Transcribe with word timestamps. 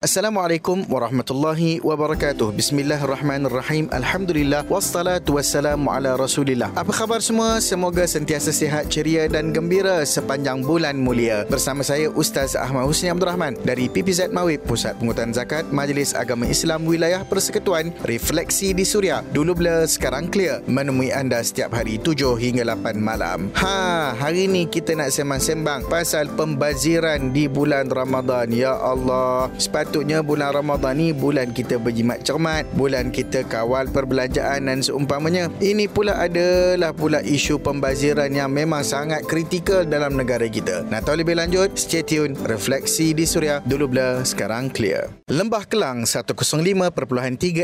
Assalamualaikum 0.00 0.88
warahmatullahi 0.88 1.76
wabarakatuh. 1.84 2.56
Bismillahirrahmanirrahim. 2.56 3.92
Alhamdulillah 3.92 4.64
wassalatu 4.64 5.36
wassalamu 5.36 5.92
ala 5.92 6.16
Rasulillah. 6.16 6.72
Apa 6.72 6.88
khabar 6.88 7.20
semua? 7.20 7.60
Semoga 7.60 8.08
sentiasa 8.08 8.48
sihat, 8.48 8.88
ceria 8.88 9.28
dan 9.28 9.52
gembira 9.52 10.00
sepanjang 10.08 10.64
bulan 10.64 10.96
mulia. 10.96 11.44
Bersama 11.52 11.84
saya 11.84 12.08
Ustaz 12.16 12.56
Ahmad 12.56 12.88
Husni 12.88 13.12
Abdul 13.12 13.28
Rahman 13.28 13.60
dari 13.60 13.92
PPZ 13.92 14.32
Mawib 14.32 14.64
Pusat 14.64 15.04
Pengutan 15.04 15.36
Zakat 15.36 15.68
Majlis 15.68 16.16
Agama 16.16 16.48
Islam 16.48 16.88
Wilayah 16.88 17.20
Persekutuan 17.28 17.92
Refleksi 18.00 18.72
di 18.72 18.88
Suria. 18.88 19.20
Dulu 19.36 19.52
bila 19.52 19.84
sekarang 19.84 20.32
clear 20.32 20.64
menemui 20.64 21.12
anda 21.12 21.44
setiap 21.44 21.76
hari 21.76 22.00
7 22.00 22.40
hingga 22.40 22.64
8 22.72 22.96
malam. 22.96 23.52
Ha, 23.52 24.16
hari 24.16 24.48
ni 24.48 24.64
kita 24.64 24.96
nak 24.96 25.12
sembang-sembang 25.12 25.92
pasal 25.92 26.32
pembaziran 26.32 27.36
di 27.36 27.52
bulan 27.52 27.92
Ramadan. 27.92 28.48
Ya 28.48 28.72
Allah. 28.72 29.52
Sepatutnya 29.60 29.89
sepatutnya 29.90 30.22
bulan 30.22 30.54
Ramadan 30.54 31.02
ni 31.02 31.10
bulan 31.10 31.50
kita 31.50 31.74
berjimat 31.74 32.22
cermat, 32.22 32.62
bulan 32.78 33.10
kita 33.10 33.42
kawal 33.42 33.90
perbelanjaan 33.90 34.70
dan 34.70 34.86
seumpamanya. 34.86 35.50
Ini 35.58 35.90
pula 35.90 36.14
adalah 36.14 36.94
pula 36.94 37.18
isu 37.26 37.58
pembaziran 37.58 38.30
yang 38.30 38.54
memang 38.54 38.86
sangat 38.86 39.26
kritikal 39.26 39.82
dalam 39.82 40.14
negara 40.14 40.46
kita. 40.46 40.86
Nak 40.86 41.10
tahu 41.10 41.26
lebih 41.26 41.42
lanjut? 41.42 41.74
Stay 41.74 42.06
tune. 42.06 42.38
Refleksi 42.46 43.10
di 43.18 43.26
Suria. 43.26 43.58
Dulu 43.66 43.90
blur, 43.90 44.22
sekarang 44.22 44.70
clear. 44.70 45.10
Lembah 45.26 45.66
Kelang 45.66 46.06
105.3 46.06 46.38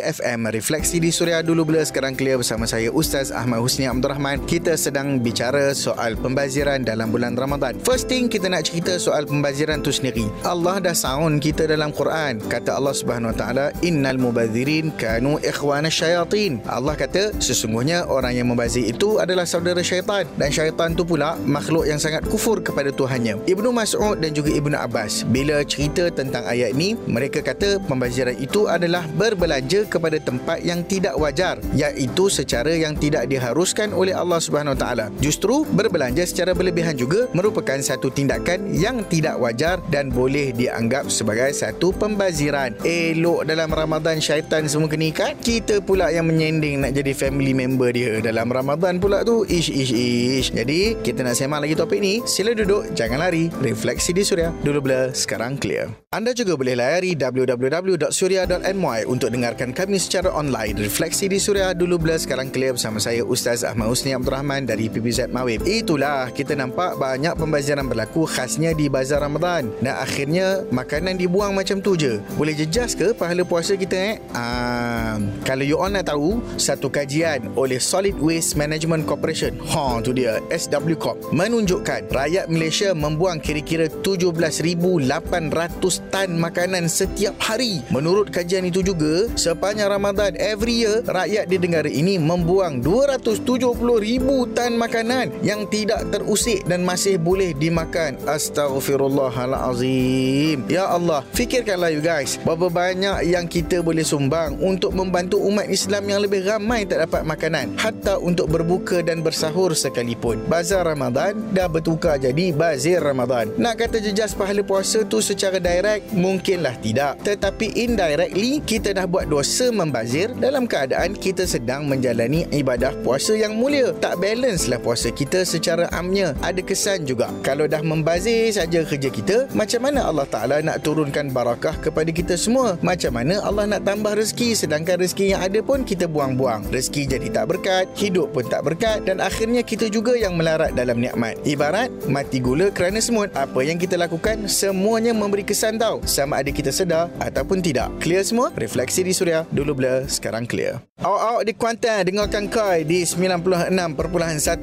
FM. 0.03 0.51
Refleksi 0.51 0.99
di 0.99 1.15
Suria. 1.15 1.47
Dulu 1.47 1.63
blur, 1.63 1.87
sekarang 1.87 2.19
clear 2.19 2.43
bersama 2.43 2.67
saya 2.67 2.91
Ustaz 2.91 3.31
Ahmad 3.31 3.63
Husni 3.63 3.87
Abdul 3.87 4.19
Rahman. 4.19 4.43
Kita 4.51 4.75
sedang 4.75 5.23
bicara 5.23 5.79
soal 5.79 6.19
pembaziran 6.19 6.83
dalam 6.83 7.15
bulan 7.15 7.39
Ramadan. 7.39 7.79
First 7.87 8.11
thing 8.11 8.27
kita 8.27 8.51
nak 8.51 8.67
cerita 8.67 8.99
soal 8.99 9.31
pembaziran 9.31 9.79
tu 9.79 9.95
sendiri. 9.95 10.27
Allah 10.43 10.83
dah 10.83 10.97
sound 10.99 11.39
kita 11.39 11.71
dalam 11.71 11.95
Quran 11.95 12.16
Quran 12.17 12.41
kata 12.49 12.81
Allah 12.81 12.97
Subhanahu 12.97 13.29
Wa 13.29 13.37
Taala 13.37 13.67
innal 13.85 14.17
mubadzirin 14.17 14.89
kanu 14.97 15.37
ikhwana 15.45 15.93
syayatin. 15.93 16.65
Allah 16.65 16.97
kata 16.97 17.37
sesungguhnya 17.45 18.09
orang 18.09 18.33
yang 18.33 18.49
membazir 18.49 18.89
itu 18.89 19.21
adalah 19.21 19.45
saudara 19.45 19.85
syaitan. 19.85 20.25
Dan 20.41 20.49
syaitan 20.49 20.97
tu 20.97 21.05
pula 21.05 21.37
makhluk 21.45 21.85
yang 21.85 22.01
sangat 22.01 22.25
kufur 22.25 22.65
kepada 22.65 22.89
Tuhannya. 22.89 23.45
Ibnu 23.45 23.69
Mas'ud 23.69 24.17
dan 24.17 24.33
juga 24.33 24.49
Ibnu 24.49 24.73
Abbas 24.73 25.29
bila 25.29 25.61
cerita 25.69 26.09
tentang 26.09 26.49
ayat 26.49 26.73
ni 26.73 26.97
mereka 27.05 27.45
kata 27.45 27.85
pembaziran 27.85 28.33
itu 28.41 28.65
adalah 28.65 29.05
berbelanja 29.13 29.85
kepada 29.85 30.17
tempat 30.17 30.65
yang 30.65 30.89
tidak 30.89 31.21
wajar 31.21 31.61
iaitu 31.77 32.33
secara 32.33 32.73
yang 32.73 32.97
tidak 32.97 33.29
diharuskan 33.29 33.93
oleh 33.93 34.17
Allah 34.17 34.41
Subhanahu 34.41 34.73
Wa 34.73 34.81
Taala. 34.81 35.07
Justru 35.21 35.69
berbelanja 35.69 36.25
secara 36.25 36.57
berlebihan 36.57 36.97
juga 36.97 37.29
merupakan 37.37 37.77
satu 37.77 38.09
tindakan 38.09 38.73
yang 38.73 39.05
tidak 39.05 39.37
wajar 39.37 39.85
dan 39.93 40.09
boleh 40.09 40.57
dianggap 40.57 41.13
sebagai 41.13 41.53
satu 41.53 41.93
pembaziran. 42.07 42.71
Elok 42.87 43.43
dalam 43.43 43.67
Ramadan 43.75 44.23
syaitan 44.23 44.71
semua 44.71 44.87
kena 44.87 45.11
ikat. 45.11 45.43
Kita 45.43 45.83
pula 45.83 46.15
yang 46.15 46.31
menyending 46.31 46.87
nak 46.87 46.95
jadi 46.95 47.11
family 47.11 47.51
member 47.51 47.91
dia 47.91 48.23
dalam 48.23 48.47
Ramadan 48.47 49.03
pula 49.03 49.27
tu. 49.27 49.43
Ish, 49.43 49.75
ish, 49.75 49.91
ish. 49.91 50.49
Jadi, 50.55 50.95
kita 51.03 51.27
nak 51.27 51.35
sembang 51.35 51.67
lagi 51.67 51.75
topik 51.75 51.99
ni. 51.99 52.23
Sila 52.23 52.55
duduk, 52.55 52.95
jangan 52.95 53.27
lari. 53.27 53.51
Refleksi 53.59 54.15
di 54.15 54.23
Suria. 54.23 54.55
Dulu 54.63 54.79
blur, 54.79 55.11
sekarang 55.11 55.59
clear. 55.59 55.91
Anda 56.15 56.31
juga 56.31 56.55
boleh 56.55 56.79
layari 56.79 57.19
www.surya.my 57.19 59.01
untuk 59.11 59.35
dengarkan 59.35 59.75
kami 59.75 59.99
secara 59.99 60.31
online. 60.31 60.79
Refleksi 60.79 61.27
di 61.27 61.43
Suria. 61.43 61.75
Dulu 61.75 61.99
blur, 61.99 62.23
sekarang 62.23 62.55
clear 62.55 62.79
bersama 62.79 63.03
saya 63.03 63.27
Ustaz 63.27 63.67
Ahmad 63.67 63.91
Husni 63.91 64.15
Abdul 64.15 64.31
Rahman 64.31 64.71
dari 64.71 64.87
PPZ 64.87 65.35
Mawib. 65.35 65.67
Itulah, 65.67 66.31
kita 66.31 66.55
nampak 66.55 66.95
banyak 67.03 67.35
pembaziran 67.35 67.91
berlaku 67.91 68.29
khasnya 68.31 68.71
di 68.77 68.87
bazar 68.87 69.27
Ramadan. 69.27 69.73
Dan 69.83 69.99
akhirnya, 69.99 70.63
makanan 70.71 71.19
dibuang 71.19 71.57
macam 71.57 71.83
tu 71.83 71.96
je. 71.97 72.21
Boleh 72.37 72.53
jejas 72.53 72.93
ke 72.93 73.17
pahala 73.17 73.41
puasa 73.43 73.73
kita 73.75 73.97
eh? 73.97 74.15
Uh, 74.37 75.17
kalau 75.43 75.65
you 75.65 75.81
all 75.81 75.89
nak 75.89 76.13
tahu 76.13 76.45
Satu 76.61 76.93
kajian 76.93 77.49
oleh 77.57 77.81
Solid 77.81 78.21
Waste 78.21 78.61
Management 78.61 79.09
Corporation. 79.09 79.57
Ha 79.73 80.05
tu 80.05 80.13
dia 80.13 80.45
SW 80.53 80.93
Corp. 80.95 81.17
Menunjukkan 81.33 82.13
rakyat 82.13 82.53
Malaysia 82.53 82.93
membuang 82.93 83.41
kira-kira 83.41 83.89
17,800 84.05 86.13
tan 86.13 86.37
makanan 86.37 86.85
setiap 86.91 87.33
hari. 87.41 87.81
Menurut 87.89 88.29
kajian 88.29 88.69
itu 88.69 88.85
juga 88.85 89.33
Sepanjang 89.39 89.89
Ramadan 89.89 90.37
every 90.37 90.85
year 90.85 91.01
Rakyat 91.07 91.49
di 91.49 91.57
negara 91.57 91.89
ini 91.89 92.21
membuang 92.21 92.85
270,000 92.85 94.53
tan 94.53 94.77
makanan 94.77 95.33
Yang 95.41 95.61
tidak 95.73 96.05
terusik 96.13 96.61
dan 96.67 96.83
masih 96.85 97.17
boleh 97.17 97.57
dimakan. 97.57 98.21
Astaghfirullahalazim. 98.27 100.67
Ya 100.69 100.91
Allah 100.91 101.23
Fikirkanlah 101.33 101.86
lah 101.87 101.95
you 101.95 102.03
guys. 102.03 102.35
Berapa 102.43 102.67
banyak 102.67 103.31
yang 103.31 103.47
kita 103.47 103.79
boleh 103.79 104.03
sumbang 104.03 104.59
Untuk 104.59 104.91
membantu 104.91 105.39
umat 105.47 105.71
Islam 105.71 106.11
yang 106.11 106.19
lebih 106.27 106.43
ramai 106.43 106.83
tak 106.83 107.07
dapat 107.07 107.23
makanan 107.23 107.79
Hatta 107.79 108.19
untuk 108.19 108.51
berbuka 108.51 109.07
dan 109.07 109.23
bersahur 109.23 109.71
sekalipun. 109.71 110.43
Bazar 110.51 110.83
Ramadan 110.83 111.39
dah 111.55 111.71
bertukar 111.71 112.19
jadi 112.19 112.51
Bazir 112.51 112.99
Ramadan. 112.99 113.55
Nak 113.55 113.87
kata 113.87 114.03
jejas 114.03 114.35
pahala 114.35 114.67
puasa 114.67 115.07
tu 115.07 115.23
secara 115.23 115.63
direct 115.63 116.11
Mungkinlah 116.11 116.75
tidak. 116.83 117.23
Tetapi 117.23 117.79
indirectly 117.79 118.59
Kita 118.67 118.91
dah 118.91 119.07
buat 119.07 119.31
dosa 119.31 119.71
membazir 119.71 120.35
Dalam 120.35 120.67
keadaan 120.67 121.15
kita 121.15 121.47
sedang 121.47 121.87
menjalani 121.87 122.51
ibadah 122.51 122.99
puasa 123.07 123.39
yang 123.39 123.55
mulia. 123.55 123.95
Tak 124.03 124.19
balance 124.19 124.67
lah 124.67 124.83
puasa 124.83 125.15
kita 125.15 125.47
secara 125.47 125.87
amnya. 125.95 126.35
Ada 126.43 126.67
kesan 126.67 127.07
juga. 127.07 127.31
Kalau 127.47 127.71
dah 127.71 127.79
membazir 127.79 128.51
saja 128.51 128.83
kerja 128.83 129.07
kita 129.07 129.37
Macam 129.55 129.87
mana 129.87 130.03
Allah 130.03 130.27
Ta'ala 130.27 130.59
nak 130.59 130.83
turunkan 130.83 131.31
barakah 131.31 131.66
kepada 131.83 132.15
kita 132.15 132.39
semua. 132.39 132.79
Macam 132.79 133.19
mana 133.19 133.43
Allah 133.43 133.67
nak 133.67 133.83
tambah 133.83 134.15
rezeki 134.15 134.55
sedangkan 134.55 135.03
rezeki 135.03 135.35
yang 135.35 135.43
ada 135.43 135.59
pun 135.59 135.83
kita 135.83 136.07
buang-buang. 136.07 136.71
Rezeki 136.71 137.03
jadi 137.19 137.27
tak 137.35 137.51
berkat, 137.51 137.91
hidup 137.99 138.31
pun 138.31 138.47
tak 138.47 138.63
berkat 138.63 139.03
dan 139.03 139.19
akhirnya 139.19 139.67
kita 139.67 139.91
juga 139.91 140.15
yang 140.15 140.39
melarat 140.39 140.77
dalam 140.79 141.03
nikmat. 141.03 141.35
Ibarat 141.43 141.91
mati 142.07 142.39
gula 142.39 142.71
kerana 142.71 143.03
semut. 143.03 143.33
Apa 143.35 143.67
yang 143.67 143.81
kita 143.81 143.99
lakukan 143.99 144.47
semuanya 144.47 145.11
memberi 145.11 145.43
kesan 145.43 145.81
tau. 145.81 145.99
Sama 146.07 146.45
ada 146.45 146.53
kita 146.53 146.71
sedar 146.71 147.11
ataupun 147.19 147.65
tidak. 147.65 147.89
Clear 147.99 148.23
semua? 148.23 148.53
Refleksi 148.55 149.01
di 149.03 149.17
Suria. 149.17 149.49
Dulu 149.49 149.73
blur, 149.73 150.05
sekarang 150.07 150.45
clear. 150.45 150.79
Awak-awak 150.97 151.43
di 151.45 151.53
Kuantan 151.53 152.01
dengarkan 152.09 152.45
Koi 152.49 152.85
di 152.85 153.05
96.1 153.05 153.73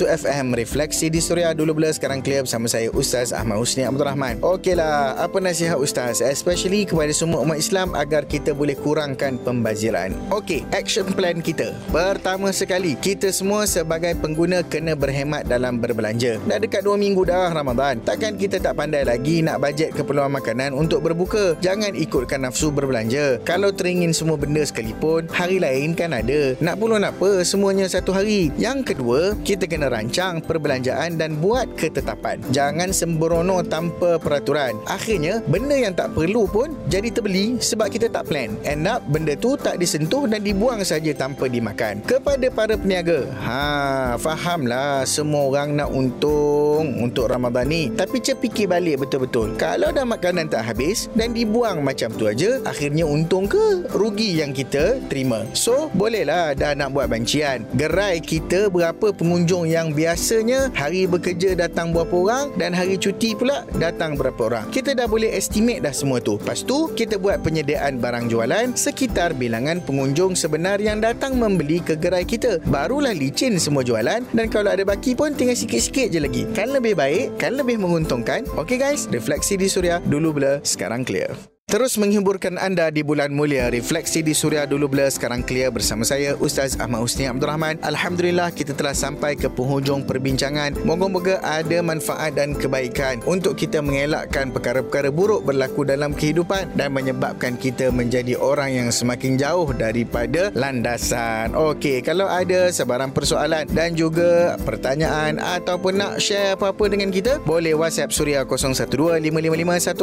FM. 0.06 0.46
Refleksi 0.58 1.10
di 1.10 1.22
Suria. 1.22 1.54
Dulu 1.54 1.78
blur, 1.78 1.94
sekarang 1.94 2.22
clear 2.22 2.46
bersama 2.46 2.70
saya 2.70 2.90
Ustaz 2.94 3.34
Ahmad 3.34 3.62
Husni 3.62 3.86
Abdul 3.86 4.06
Rahman. 4.06 4.42
Okeylah, 4.42 5.18
apa 5.18 5.38
nasihat 5.42 5.78
Ustaz? 5.78 6.22
Especially 6.22 6.86
kepada 6.94 7.10
semua 7.10 7.42
umat 7.42 7.58
Islam 7.58 7.98
agar 7.98 8.30
kita 8.30 8.54
boleh 8.54 8.78
kurangkan 8.78 9.42
pembaziran. 9.42 10.14
Okey, 10.30 10.62
action 10.70 11.10
plan 11.10 11.42
kita. 11.42 11.74
Pertama 11.90 12.54
sekali, 12.54 12.94
kita 13.02 13.34
semua 13.34 13.66
sebagai 13.66 14.14
pengguna 14.22 14.62
kena 14.62 14.94
berhemat 14.94 15.50
dalam 15.50 15.82
berbelanja. 15.82 16.38
Dah 16.46 16.62
dekat 16.62 16.86
2 16.86 16.94
minggu 16.94 17.26
dah 17.26 17.50
Ramadan. 17.50 17.98
Takkan 18.06 18.38
kita 18.38 18.62
tak 18.62 18.78
pandai 18.78 19.02
lagi 19.02 19.42
nak 19.42 19.58
bajet 19.66 19.90
keperluan 19.98 20.30
makanan 20.30 20.78
untuk 20.78 21.02
berbuka. 21.02 21.58
Jangan 21.66 21.98
ikutkan 21.98 22.46
nafsu 22.46 22.70
berbelanja. 22.70 23.42
Kalau 23.42 23.74
teringin 23.74 24.14
semua 24.14 24.38
benda 24.38 24.62
sekalipun, 24.62 25.26
hari 25.34 25.58
lain 25.58 25.98
kan 25.98 26.14
ada. 26.14 26.54
Nak 26.62 26.78
puluh 26.78 27.02
nak 27.02 27.18
apa, 27.18 27.42
semuanya 27.42 27.90
satu 27.90 28.14
hari. 28.14 28.54
Yang 28.62 28.94
kedua, 28.94 29.34
kita 29.42 29.66
kena 29.66 29.90
rancang 29.90 30.46
perbelanjaan 30.46 31.18
dan 31.18 31.42
buat 31.42 31.66
ketetapan. 31.74 32.38
Jangan 32.54 32.94
sembrono 32.94 33.66
tanpa 33.66 34.22
peraturan. 34.22 34.78
Akhirnya, 34.86 35.42
benda 35.50 35.74
yang 35.74 35.98
tak 35.98 36.14
perlu 36.14 36.46
pun 36.46 36.76
jadi 36.88 37.10
terbeli 37.12 37.60
sebab 37.60 37.88
kita 37.88 38.12
tak 38.12 38.28
plan. 38.28 38.56
End 38.68 38.88
up 38.90 39.04
benda 39.08 39.36
tu 39.38 39.56
tak 39.56 39.80
disentuh 39.80 40.28
dan 40.28 40.44
dibuang 40.44 40.84
saja 40.84 41.12
tanpa 41.16 41.48
dimakan. 41.48 42.04
Kepada 42.04 42.48
para 42.52 42.76
peniaga, 42.76 43.30
ha, 43.40 44.16
fahamlah 44.20 45.08
semua 45.08 45.48
orang 45.48 45.76
nak 45.78 45.90
untung 45.92 47.00
untuk 47.00 47.32
Ramadan 47.32 47.70
ni. 47.70 47.84
Tapi 47.94 48.20
cepikir 48.20 48.68
balik 48.68 49.06
betul-betul. 49.06 49.56
Kalau 49.56 49.94
dah 49.94 50.04
makanan 50.04 50.52
tak 50.52 50.68
habis 50.68 51.08
dan 51.16 51.32
dibuang 51.32 51.84
macam 51.86 52.12
tu 52.16 52.28
aja, 52.28 52.60
akhirnya 52.68 53.08
untung 53.08 53.48
ke 53.48 53.88
rugi 53.94 54.40
yang 54.40 54.52
kita 54.52 55.00
terima. 55.08 55.46
So, 55.54 55.92
bolehlah 55.94 56.56
dah 56.58 56.76
nak 56.76 56.96
buat 56.96 57.08
bancian. 57.08 57.66
Gerai 57.78 58.20
kita 58.20 58.68
berapa 58.68 59.14
pengunjung 59.14 59.70
yang 59.70 59.94
biasanya 59.94 60.74
hari 60.74 61.06
bekerja 61.06 61.56
datang 61.56 61.94
berapa 61.94 62.14
orang 62.14 62.46
dan 62.58 62.74
hari 62.74 62.98
cuti 62.98 63.38
pula 63.38 63.64
datang 63.78 64.18
berapa 64.18 64.42
orang. 64.50 64.66
Kita 64.74 64.98
dah 64.98 65.06
boleh 65.06 65.32
estimate 65.34 65.84
dah 65.84 65.94
semua 65.94 66.20
tu. 66.20 66.36
Lepas 66.38 66.66
tu, 66.66 66.73
kita 66.98 67.22
buat 67.22 67.46
penyediaan 67.46 68.02
barang 68.02 68.28
jualan 68.28 68.74
sekitar 68.74 69.38
bilangan 69.38 69.80
pengunjung 69.86 70.34
sebenar 70.34 70.82
yang 70.82 71.00
datang 71.00 71.38
membeli 71.38 71.78
ke 71.78 71.94
gerai 71.94 72.26
kita. 72.26 72.58
Barulah 72.68 73.14
licin 73.14 73.62
semua 73.62 73.86
jualan 73.86 74.26
dan 74.34 74.46
kalau 74.50 74.74
ada 74.74 74.82
baki 74.82 75.14
pun 75.14 75.38
tinggal 75.38 75.56
sikit-sikit 75.56 76.10
je 76.10 76.20
lagi. 76.20 76.44
Kan 76.58 76.74
lebih 76.74 76.98
baik, 76.98 77.38
kan 77.38 77.54
lebih 77.54 77.78
menguntungkan. 77.78 78.50
Okay 78.58 78.82
guys, 78.82 79.06
refleksi 79.14 79.56
di 79.56 79.70
Suria. 79.70 80.02
Dulu 80.02 80.30
blur, 80.34 80.58
sekarang 80.66 81.06
clear. 81.06 81.53
Terus 81.64 81.96
menghiburkan 81.96 82.60
anda 82.60 82.92
di 82.92 83.08
bulan 83.08 83.32
mulia. 83.32 83.72
Refleksi 83.72 84.20
di 84.20 84.36
Suria 84.36 84.68
dulu 84.68 84.92
blur 84.92 85.08
Sekarang 85.08 85.40
clear 85.40 85.72
bersama 85.72 86.04
saya 86.04 86.36
Ustaz 86.36 86.76
Ahmad 86.76 87.08
Husni 87.08 87.24
Abdul 87.24 87.48
Rahman. 87.48 87.80
Alhamdulillah 87.80 88.52
kita 88.52 88.76
telah 88.76 88.92
sampai 88.92 89.40
ke 89.40 89.48
penghujung 89.48 90.04
perbincangan. 90.04 90.76
Moga-moga 90.84 91.40
ada 91.40 91.80
manfaat 91.80 92.36
dan 92.36 92.52
kebaikan 92.52 93.24
Untuk 93.24 93.56
kita 93.56 93.80
mengelakkan 93.80 94.52
perkara-perkara 94.52 95.08
buruk 95.08 95.48
berlaku 95.48 95.88
dalam 95.88 96.12
kehidupan 96.12 96.76
Dan 96.76 96.92
menyebabkan 96.94 97.56
kita 97.56 97.96
menjadi 97.96 98.36
orang 98.36 98.84
yang 98.84 98.90
semakin 98.92 99.40
jauh 99.40 99.72
daripada 99.72 100.52
landasan. 100.52 101.56
Okey, 101.56 102.04
kalau 102.04 102.28
ada 102.28 102.76
sebarang 102.76 103.16
persoalan 103.16 103.72
Dan 103.72 103.96
juga 103.96 104.60
pertanyaan 104.68 105.40
Ataupun 105.40 105.96
nak 105.96 106.20
share 106.20 106.60
apa-apa 106.60 106.92
dengan 106.92 107.08
kita 107.08 107.40
Boleh 107.48 107.72
WhatsApp 107.72 108.12
Suria 108.12 108.44
012 108.44 109.24
555 109.24 109.96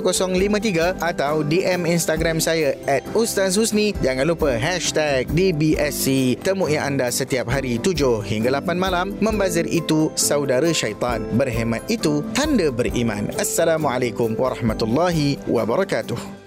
1053 0.96 1.04
Atau 1.04 1.49
DM 1.50 1.82
Instagram 1.90 2.38
saya 2.38 2.78
at 2.86 3.02
Ustaz 3.10 3.58
Husni. 3.58 3.90
Jangan 3.98 4.22
lupa 4.22 4.54
hashtag 4.54 5.26
DBSC. 5.34 6.38
Temui 6.38 6.78
anda 6.78 7.10
setiap 7.10 7.50
hari 7.50 7.82
7 7.82 8.22
hingga 8.22 8.54
8 8.54 8.78
malam. 8.78 9.18
Membazir 9.18 9.66
itu 9.66 10.14
saudara 10.14 10.70
syaitan. 10.70 11.26
Berhemat 11.34 11.82
itu 11.90 12.22
tanda 12.38 12.70
beriman. 12.70 13.34
Assalamualaikum 13.34 14.38
warahmatullahi 14.38 15.42
wabarakatuh. 15.50 16.39